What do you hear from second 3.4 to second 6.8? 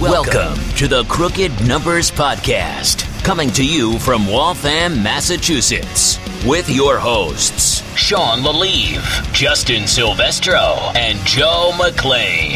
to you from Waltham, Massachusetts, with